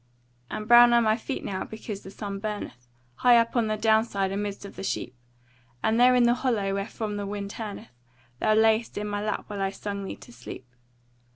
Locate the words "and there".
5.83-6.15